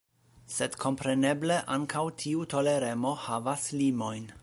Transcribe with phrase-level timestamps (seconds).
[0.53, 4.31] Sed kompreneble ankaŭ tiu toleremo havas limojn.